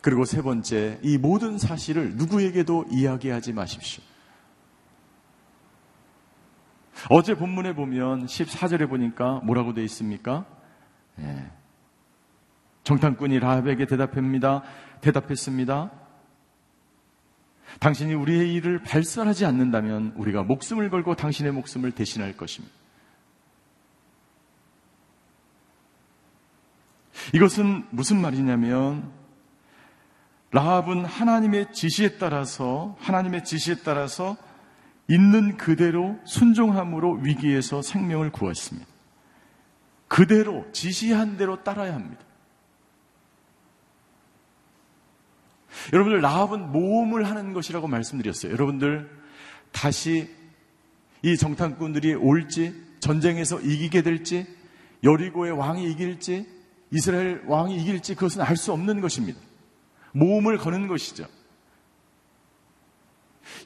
[0.00, 4.02] 그리고 세 번째, 이 모든 사실을 누구에게도 이야기하지 마십시오.
[7.10, 10.46] 어제 본문에 보면 14절에 보니까 뭐라고 되어 있습니까?
[11.18, 11.50] 예.
[12.84, 14.62] 정탐꾼이 라합에게 대답합니다.
[15.00, 15.90] 대답했습니다.
[17.80, 22.74] 당신이 우리의 일을 발설하지 않는다면 우리가 목숨을 걸고 당신의 목숨을 대신할 것입니다.
[27.34, 29.10] 이것은 무슨 말이냐면
[30.50, 34.36] 라합은 하나님의 지시에 따라서 하나님의 지시에 따라서
[35.08, 38.86] 있는 그대로 순종함으로 위기에서 생명을 구했습니다.
[40.08, 42.22] 그대로 지시한 대로 따라야 합니다.
[45.92, 48.52] 여러분들 라합은 모험을 하는 것이라고 말씀드렸어요.
[48.52, 49.10] 여러분들
[49.72, 50.30] 다시
[51.22, 54.46] 이 정탐꾼들이 올지 전쟁에서 이기게 될지
[55.02, 56.46] 여리고의 왕이 이길지
[56.90, 59.40] 이스라엘 왕이 이길지 그것은 알 수 없는 것입니다.
[60.12, 61.26] 모험을 거는 것이죠.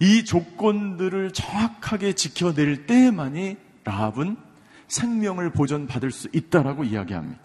[0.01, 4.37] 이 조건들을 정확하게 지켜낼 때만이 라합은
[4.89, 7.41] 생명을 보존받을 수 있다라고 이야기합니다.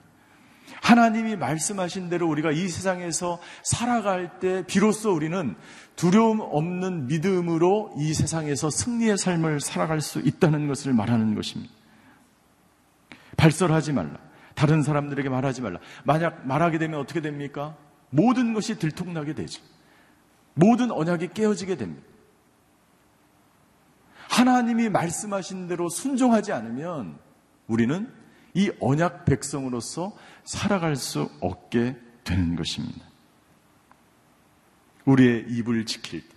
[0.81, 5.55] 하나님이 말씀하신 대로 우리가 이 세상에서 살아갈 때 비로소 우리는
[5.95, 11.71] 두려움 없는 믿음으로 이 세상에서 승리의 삶을 살아갈 수 있다는 것을 말하는 것입니다.
[13.37, 14.17] 발설하지 말라.
[14.55, 15.79] 다른 사람들에게 말하지 말라.
[16.03, 17.75] 만약 말하게 되면 어떻게 됩니까?
[18.09, 19.61] 모든 것이 들통나게 되죠.
[20.53, 22.03] 모든 언약이 깨어지게 됩니다.
[24.31, 27.19] 하나님이 말씀하신 대로 순종하지 않으면
[27.67, 28.09] 우리는
[28.53, 30.15] 이 언약 백성으로서
[30.45, 33.05] 살아갈 수 없게 되는 것입니다.
[35.03, 36.33] 우리의 입을 지킬 때,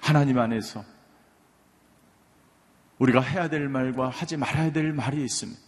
[0.00, 0.84] 하나님 안에서
[2.98, 5.60] 우리가 해야 될 말과 하지 말아야 될 말이 있습니다.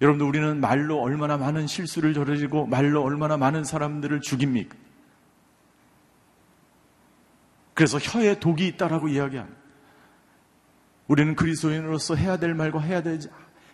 [0.00, 4.76] 여러분들 우리는 말로 얼마나 많은 실수를 저지르고 말로 얼마나 많은 사람들을 죽입니까?
[7.74, 9.57] 그래서 혀에 독이 있다라고 이야기합니다.
[11.08, 13.28] 우리는 그리스도인으로서 해야 될 말과 해야 되지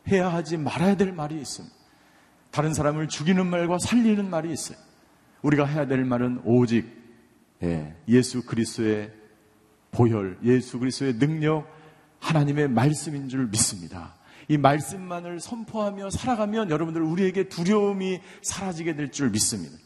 [0.08, 1.74] 해야 하지 말아야 될 말이 있습니다.
[2.50, 4.78] 다른 사람을 죽이는 말과 살리는 말이 있어요.
[5.42, 6.86] 우리가 해야 될 말은 오직
[7.62, 9.12] 예, 예수 그리스도의
[9.90, 11.66] 보혈, 예수 그리스도의 능력,
[12.20, 14.14] 하나님의 말씀인 줄 믿습니다.
[14.48, 19.76] 이 말씀만을 선포하며 살아가면 여러분들 우리에게 두려움이 사라지게 될 줄 믿습니다.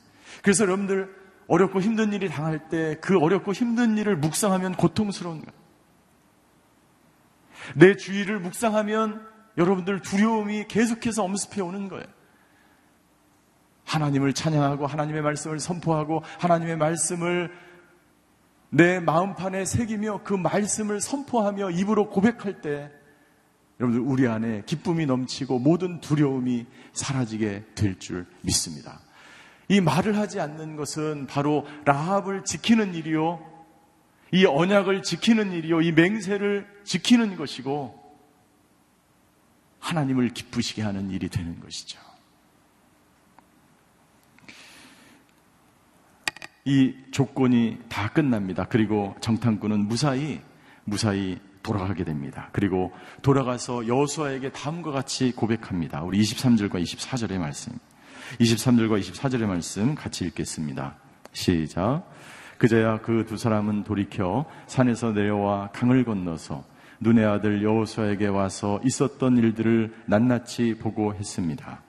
[0.43, 1.15] 그래서 여러분들
[1.47, 5.68] 어렵고 힘든 일이 당할 때 그 어렵고 힘든 일을 묵상하면 고통스러운 거예요.
[7.75, 12.07] 내 주위를 묵상하면 여러분들 두려움이 계속해서 엄습해 오는 거예요.
[13.85, 17.51] 하나님을 찬양하고 하나님의 말씀을 선포하고 하나님의 말씀을
[18.71, 22.91] 내 마음판에 새기며 그 말씀을 선포하며 입으로 고백할 때
[23.81, 29.01] 여러분들 우리 안에 기쁨이 넘치고 모든 두려움이 사라지게 될 줄 믿습니다.
[29.69, 33.41] 이 말을 하지 않는 것은 바로 라합을 지키는 일이요.
[34.33, 35.81] 이 언약을 지키는 일이요.
[35.81, 37.99] 이 맹세를 지키는 것이고
[39.81, 41.99] 하나님을 기쁘시게 하는 일이 되는 것이죠.
[46.65, 48.67] 이 조건이 다 끝납니다.
[48.69, 50.41] 그리고 정탐꾼은 무사히
[50.85, 52.49] 무사히 돌아가게 됩니다.
[52.53, 56.03] 그리고 돌아가서 여호수아에게 다음과 같이 고백합니다.
[56.03, 57.73] 우리 23절과 24절의 말씀.
[58.41, 60.97] 23절과 24절의 말씀 같이 읽겠습니다.
[61.33, 62.05] 시작.
[62.59, 66.65] 그제야 그 두 사람은 돌이켜 산에서 내려와 강을 건너서
[67.01, 71.83] 눈의 아들 여호수아에게 와서 있었던 일들을 낱낱이 보고했습니다.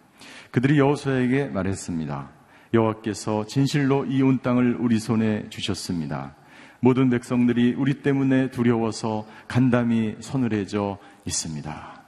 [0.52, 2.30] 그들이 여호수아에게 말했습니다.
[2.74, 6.36] 여호와께서 진실로 이 온 땅을 우리 손에 주셨습니다.
[6.82, 12.04] 모든 백성들이 우리 때문에 두려워서 간담이 서늘해져 있습니다.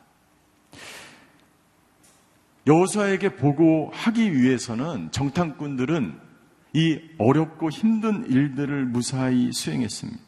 [2.68, 6.31] 여호수아에게 보고하기 위해서는 정탐꾼들은
[6.74, 10.20] 이 어렵고 힘든 일들을 무사히 수행했습니다.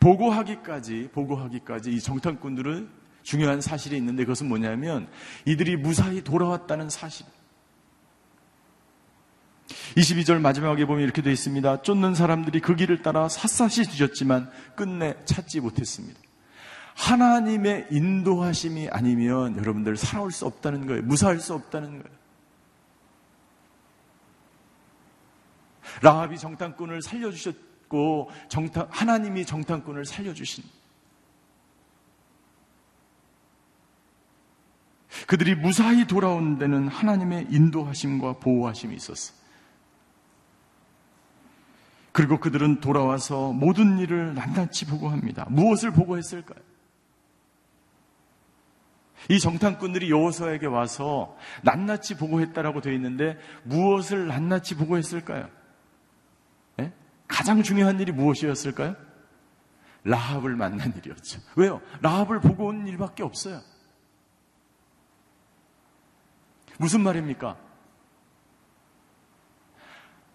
[0.00, 2.88] 보고하기까지 보고하기까지 이 정탐꾼들은
[3.22, 5.08] 중요한 사실이 있는데 그것은 뭐냐면
[5.44, 7.26] 이들이 무사히 돌아왔다는 사실.
[9.96, 11.82] 22절 마지막에 보면 이렇게 되어 있습니다.
[11.82, 16.18] 쫓는 사람들이 그 길을 따라 샅샅이 뒤졌지만 끝내 찾지 못했습니다.
[16.94, 21.02] 하나님의 인도하심이 아니면 여러분들 살아올 수 없다는 거예요.
[21.02, 22.19] 무사할 수 없다는 거예요.
[26.02, 30.64] 라합이 정탐꾼을 살려주셨고 정탐, 하나님이 정탐꾼을 살려주신
[35.26, 39.34] 그들이 무사히 돌아온 데는 하나님의 인도하심과 보호하심이 있었어.
[42.12, 45.46] 그리고 그들은 돌아와서 모든 일을 낱낱이 보고합니다.
[45.48, 46.60] 무엇을 보고했을까요?
[49.28, 55.48] 이 정탐꾼들이 여호수아에게 와서 낱낱이 보고했다라고 되어 있는데 무엇을 낱낱이 보고했을까요?
[57.30, 57.36] 네?
[57.36, 58.96] 가장 중요한 일이 무엇이었을까요?
[60.04, 61.40] 라합을 만난 일이었죠.
[61.56, 61.80] 왜요?
[62.00, 63.60] 라합을 보고 온 일밖에 없어요.
[66.78, 67.56] 무슨 말입니까?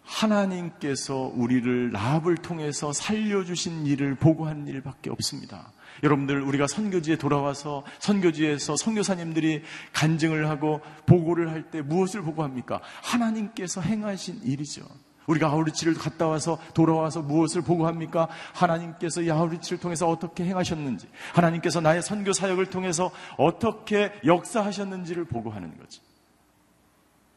[0.04, 5.72] 하나님께서 우리를 라합을 통해서 살려주신 일을 보고한 일밖에 없습니다.
[6.04, 12.82] 여러분들 우리가 선교지에 돌아와서 선교지에서 선교사님들이 간증을 하고 보고를 할 때 무엇을 보고합니까?
[13.02, 14.88] 하나님께서 행하신 일이죠.
[15.28, 18.28] 우리가 아우리치를 갔다 와서 돌아와서 무엇을 보고합니까?
[18.54, 26.02] 하나님께서 이 아우리치를 통해서 어떻게 행하셨는지, 하나님께서 나의 선교 사역을 통해서 어떻게 역사하셨는지를 보고하는 거죠.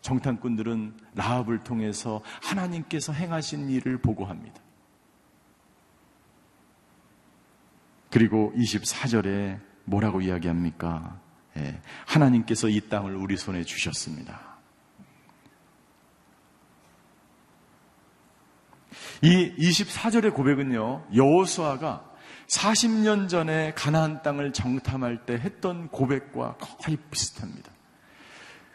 [0.03, 4.61] 정탐꾼들은 라합을 통해서 하나님께서 행하신 일을 보고합니다.
[8.11, 11.21] 그리고 24절에 뭐라고 이야기합니까?
[11.57, 14.48] 예, 하나님께서 이 땅을 우리 손에 주셨습니다.
[19.23, 22.05] 이 24절의 고백은요, 여호수아가
[22.47, 27.71] 40년 전에 가나안 땅을 정탐할 때 했던 고백과 거의 비슷합니다.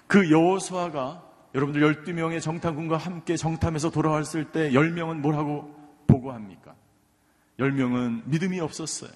[0.08, 1.24] 그 여호수아가
[1.56, 5.76] 여러분들 12명의 정탐군과 함께 정탐해서 돌아왔을 때 10명은 뭐라고
[6.08, 6.76] 보고합니까?
[7.60, 9.12] 10명은 믿음이 없었어요.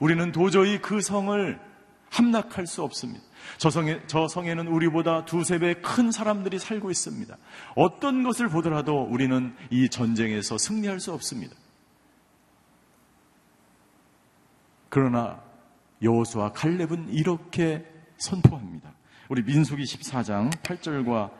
[0.00, 1.60] 우리는 도저히 그 성을
[2.10, 3.24] 함락할 수 없습니다.
[3.58, 7.36] 저, 성에, 저 성에는 우리보다 두세 배 큰 사람들이 살고 있습니다.
[7.76, 11.54] 어떤 것을 보더라도 우리는 이 전쟁에서 승리할 수 없습니다.
[14.88, 15.40] 그러나
[16.02, 17.84] 여호수와 칼렙은 이렇게
[18.18, 18.92] 선포합니다.
[19.28, 21.30] 우리 민수기 14장 8절과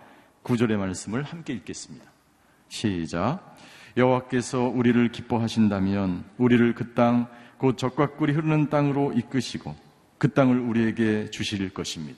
[0.44, 2.06] 9절의 말씀을 함께 읽겠습니다.
[2.68, 3.56] 시작.
[3.96, 7.26] 여호와께서 우리를 기뻐하신다면 우리를 그 땅
[7.62, 9.76] 곧 적과 꿀이 흐르는 땅으로 이끄시고
[10.22, 12.16] 그 땅을 우리에게 주실 것입니다.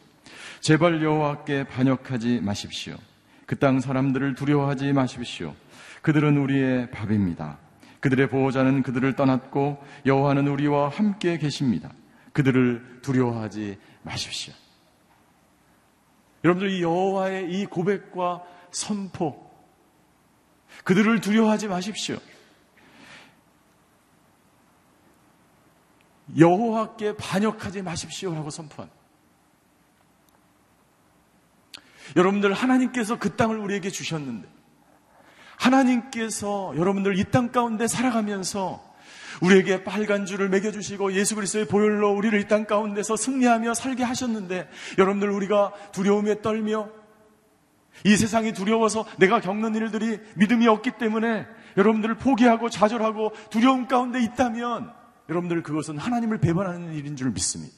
[0.60, 2.98] 제발 여호와께 반역하지 마십시오.
[3.46, 5.54] 그 땅 사람들을 두려워하지 마십시오.
[6.02, 7.56] 그들은 우리의 밥입니다.
[8.00, 11.94] 그들의 보호자는 그들을 떠났고 여호와는 우리와 함께 계십니다.
[12.34, 14.52] 그들을 두려워하지 마십시오.
[16.44, 19.50] 여러분들 이 여호와의 이 고백과 선포
[20.84, 22.18] 그들을 두려워하지 마십시오.
[26.38, 28.90] 여호와께 반역하지 마십시오라고 선포한.
[32.16, 34.48] 여러분들 하나님께서 그 땅을 우리에게 주셨는데
[35.56, 38.94] 하나님께서 여러분들 이 땅 가운데 살아가면서
[39.40, 44.68] 우리에게 빨간 줄을 매겨주시고 예수 그리스도의 보혈로 우리를 이 땅 가운데서 승리하며 살게 하셨는데
[44.98, 46.88] 여러분들 우리가 두려움에 떨며
[48.04, 51.46] 이 세상이 두려워서 내가 겪는 일들이 믿음이 없기 때문에
[51.76, 54.92] 여러분들을 포기하고 좌절하고 두려움 가운데 있다면
[55.28, 57.74] 여러분들 그것은 하나님을 배반하는 일인 줄 믿습니다.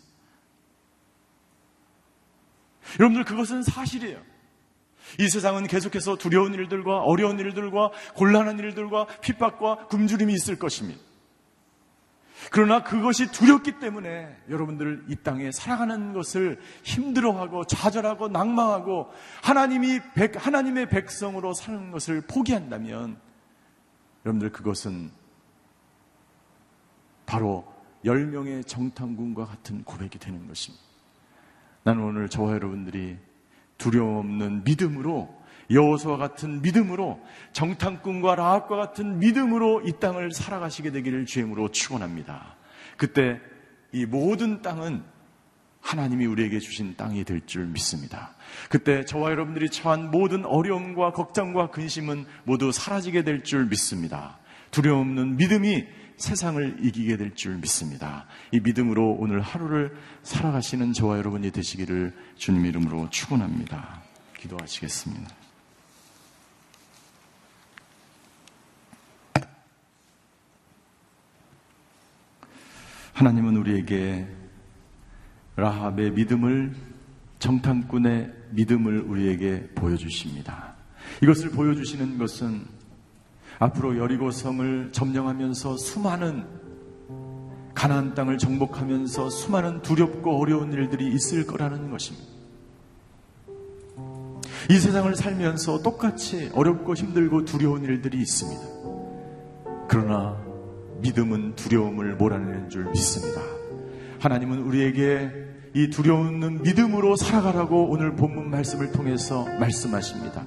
[2.99, 4.21] 여러분들 그것은 사실이에요.
[5.21, 11.01] 이 세상은 계속해서 두려운 일들과 어려운 일들과 곤란한 일들과 핍박과 굶주림이 있을 것입니다.
[12.51, 19.11] 그러나 그것이 두렵기 때문에 여러분들 이 땅에 살아가는 것을 힘들어하고 좌절하고 낭망하고
[19.43, 23.19] 하나님이 백, 하나님의 백성으로 사는 것을 포기한다면
[24.25, 25.11] 여러분들 그것은
[27.27, 27.67] 바로
[28.05, 30.85] 열명의 정탐군과 같은 고백이 되는 것입니다.
[31.83, 33.17] 나는 오늘 저와 여러분들이
[33.79, 35.35] 두려움 없는 믿음으로
[35.71, 37.21] 여호수와 같은 믿음으로
[37.53, 42.55] 정탐꾼과 라합과 같은 믿음으로 이 땅을 살아가시게 되기를 주임으로 축원합니다.
[42.97, 43.41] 그때
[43.93, 45.03] 이 모든 땅은
[45.81, 48.35] 하나님이 우리에게 주신 땅이 될 줄 믿습니다.
[48.71, 54.39] 그때 저와 여러분들이 처한 모든 어려움과 걱정과 근심은 모두 사라지게 될 줄 믿습니다.
[54.71, 58.27] 두려움 없는 믿음이 세상을 이기게 될 줄 믿습니다.
[58.51, 64.03] 이 믿음으로 오늘 하루를 살아가시는 저와 여러분이 되시기를 주님 이름으로 축원합니다.
[64.39, 65.35] 기도하시겠습니다.
[73.13, 74.29] 하나님은 우리에게
[75.57, 76.75] 라합의 믿음을
[77.39, 80.75] 정탐꾼의 믿음을 우리에게 보여주십니다.
[81.23, 82.76] 이것을 보여주시는 것은
[83.59, 86.45] 앞으로 여리고 성을 점령하면서 수많은
[87.75, 92.27] 가나안 땅을 정복하면서 수많은 두렵고 어려운 일들이 있을 거라는 것입니다.
[94.71, 98.63] 이 세상을 살면서 똑같이 어렵고 힘들고 두려운 일들이 있습니다.
[99.89, 100.37] 그러나
[101.01, 103.41] 믿음은 두려움을 몰아내는 줄 믿습니다.
[104.19, 105.31] 하나님은 우리에게
[105.75, 110.47] 이 두려움은 믿음으로 살아가라고 오늘 본문 말씀을 통해서 말씀하십니다.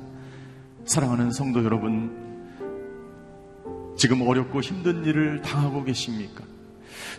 [0.86, 2.29] 사랑하는 성도 여러분,
[4.00, 6.46] 지금 어렵고 힘든 일을 당하고 계십니까?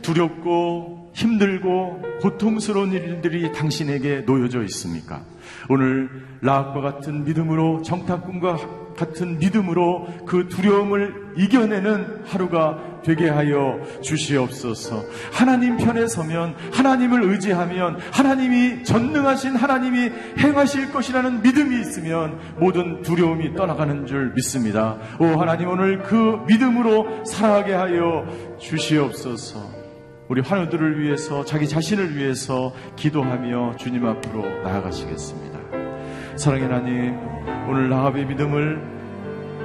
[0.01, 5.23] 두렵고 힘들고 고통스러운 일들이 당신에게 놓여져 있습니까?
[5.69, 6.09] 오늘
[6.41, 15.05] 라합과 같은 믿음으로 정탐꾼과 같은 믿음으로 그 두려움을 이겨내는 하루가 되게 하여 주시옵소서.
[15.33, 24.07] 하나님 편에 서면 하나님을 의지하면 하나님이 전능하신 하나님이 행하실 것이라는 믿음이 있으면 모든 두려움이 떠나가는
[24.07, 24.97] 줄 믿습니다.
[25.19, 28.27] 오 하나님 오늘 그 믿음으로 살아가게 하여
[28.59, 29.81] 주시옵소서.
[30.29, 35.59] 우리 환우들을 위해서 자기 자신을 위해서 기도하며 주님 앞으로 나아가시겠습니다.
[36.37, 37.19] 사랑의 하나님,
[37.69, 39.00] 오늘 라합의 믿음을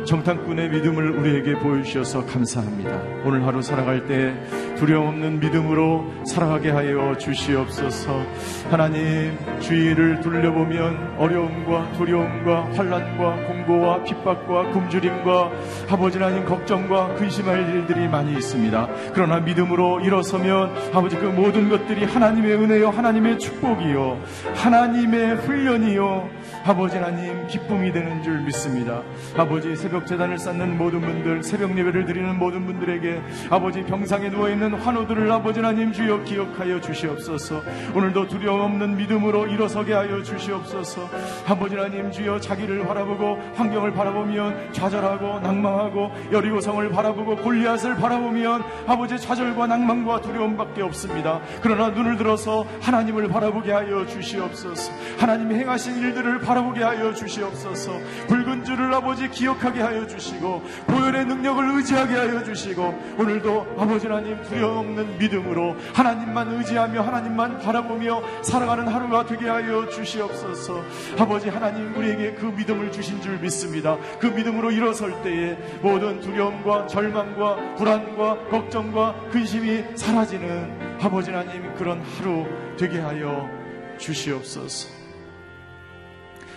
[0.06, 3.02] 정탐꾼의 믿음을 우리에게 보여주셔서 감사합니다.
[3.26, 4.36] 오늘 하루 살아갈 때
[4.76, 8.22] 두려움 없는 믿음으로 살아가게 하여 주시옵소서.
[8.70, 15.52] 하나님 주위를 둘러보면 어려움과 두려움과 환란과 공고와 핍박과 굶주림과
[15.90, 18.90] 아버지 하나님 걱정과 근심할 일들이 많이 있습니다.
[19.14, 24.20] 그러나 믿음으로 일어서면 아버지 그 모든 것들이 하나님의 은혜요 하나님의 축복이요
[24.56, 26.30] 하나님의 훈련이요
[26.66, 29.02] 아버지 하나님 기쁨이 되는 줄 믿습니다.
[29.38, 34.74] 아버지 새벽 재단을 쌓는 모든 분들 새벽 예배를 드리는 모든 분들에게 아버지 병상에 누워 있는
[34.74, 37.62] 환우들을 아버지 하나님 주여 기억하여 주시옵소서.
[37.94, 41.10] 오늘도 두려움 없는 믿음으로 일어서게 하여 주시옵소서.
[41.48, 49.68] 아버지 하나님 주여 자기를 바라보고 환경을 바라보면 좌절하고 낭망하고 여리고성을 바라보고 골리앗을 바라보면 아버지 좌절과
[49.68, 51.40] 낭망과 두려움밖에 없습니다.
[51.62, 54.92] 그러나 눈을 들어서 하나님을 바라보게 하여 주시옵소서.
[55.20, 57.94] 하나님이 행하신 일들을 바라보게 하여 주시옵소서.
[58.28, 64.78] 붉은 줄을 아버지 기억하게 하여 주시고 보혈의 능력을 의지하게 하여 주시고 오늘도 아버지 하나님 두려움
[64.78, 70.84] 없는 믿음으로 하나님만 의지하며 하나님만 바라보며 살아가는 하루가 되게 하여 주시옵소서.
[71.18, 73.98] 아버지 하나님 우리에게 그 믿음을 주신 줄 믿습니다.
[74.20, 82.46] 그 믿음으로 일어설 때에 모든 두려움과 절망과 불안과 걱정과 근심이 사라지는 아버지 하나님 그런 하루
[82.78, 83.50] 되게 하여
[83.98, 84.90] 주시옵소서.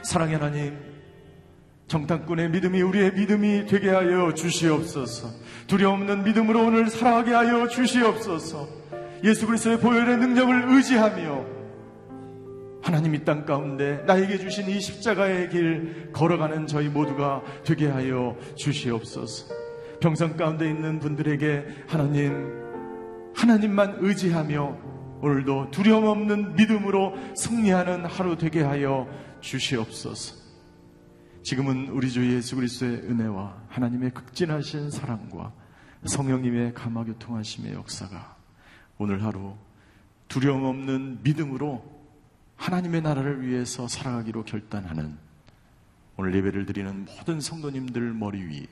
[0.03, 0.88] 사랑의 하나님
[1.89, 5.29] 정탐꾼의 믿음이 우리의 믿음이 되게 하여 주시옵소서.
[5.67, 8.69] 두려움 없는 믿음으로 오늘 살아가게 하여 주시옵소서.
[9.25, 11.59] 예수 그리스도의 보혈의 능력을 의지하며
[12.83, 19.47] 하나님 이 땅 가운데 나에게 주신 이 십자가의 길 걸어가는 저희 모두가 되게 하여 주시옵소서.
[20.01, 22.53] 평생 가운데 있는 분들에게 하나님
[23.35, 24.77] 하나님만 의지하며
[25.23, 29.09] 오늘도 두려움 없는 믿음으로 승리하는 하루 되게 하여
[29.41, 30.38] 주시옵소서.
[31.43, 35.53] 지금은 우리 주 예수 그리스도의 은혜와 하나님의 극진하신 사랑과
[36.05, 38.37] 성령님의 감화 교통하심의 역사가
[38.99, 39.55] 오늘 하루
[40.29, 41.99] 두려움 없는 믿음으로
[42.57, 45.17] 하나님의 나라를 위해서 살아가기로 결단하는
[46.17, 48.67] 오늘 예배를 드리는 모든 성도님들 머리 위에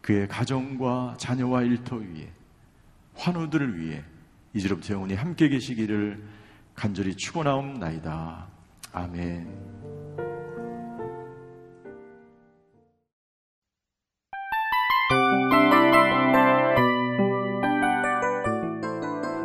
[0.00, 2.32] 그의 가정과 자녀와 일터 위에
[3.14, 4.02] 환우들을 위해
[4.54, 6.24] 이제로부터 영원히 함께 계시기를
[6.74, 8.46] 간절히 축원하옵나이다.
[8.92, 9.79] 아멘.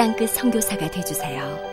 [0.00, 1.69] 땅끝 성교사가 되주세요